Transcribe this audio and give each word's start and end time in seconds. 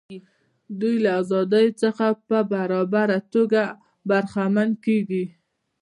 دوی 0.79 0.95
له 1.03 1.11
ازادیو 1.21 1.77
څخه 1.83 2.05
په 2.27 2.37
برابره 2.53 3.19
توګه 3.33 3.61
برخمن 4.09 4.69
کیږي. 4.85 5.25